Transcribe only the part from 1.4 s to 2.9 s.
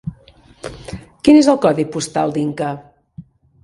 és el codi postal d'Inca?